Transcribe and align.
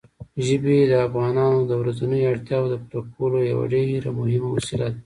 ژبې 0.45 0.77
د 0.91 0.93
افغانانو 1.07 1.59
د 1.69 1.71
ورځنیو 1.81 2.31
اړتیاوو 2.33 2.71
د 2.71 2.75
پوره 2.87 3.07
کولو 3.15 3.39
یوه 3.51 3.65
ډېره 3.73 4.09
مهمه 4.19 4.49
وسیله 4.55 4.87
ده. 4.93 4.99